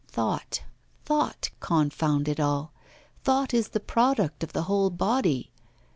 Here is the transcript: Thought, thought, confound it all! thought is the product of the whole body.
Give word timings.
Thought, 0.07 0.63
thought, 1.05 1.51
confound 1.59 2.27
it 2.27 2.39
all! 2.39 2.73
thought 3.23 3.53
is 3.53 3.67
the 3.67 3.79
product 3.79 4.43
of 4.43 4.51
the 4.51 4.63
whole 4.63 4.89
body. 4.89 5.51